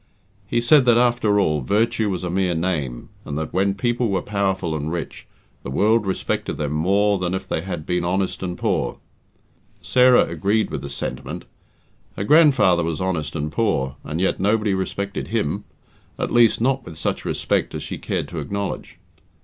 [0.47, 4.23] He said that, after all, virtue was a mere name, and that when people were
[4.23, 5.27] powerful and rich,
[5.61, 8.97] the world respected them more than if they had been honest and poor.
[9.79, 11.45] Sarah agreed with this sentiment.
[12.17, 15.65] Her grandfather was honest and poor, and yet nobody respected him
[16.17, 18.97] at least, not with such respect as she cared to acknowledge.